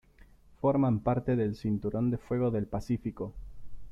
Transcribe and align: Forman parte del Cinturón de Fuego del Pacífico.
Forman 0.59 0.99
parte 1.01 1.35
del 1.35 1.55
Cinturón 1.55 2.09
de 2.09 2.17
Fuego 2.17 2.49
del 2.49 2.65
Pacífico. 2.65 3.35